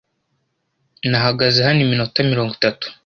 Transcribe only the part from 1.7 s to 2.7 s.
iminota mirongo